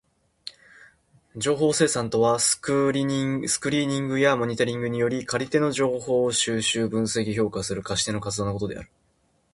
[1.37, 3.05] 情報生産とはスクリー
[3.85, 8.89] ニングやモニタリングにより借り手の情報を収集、分析、評価する貸し手の活動のことである。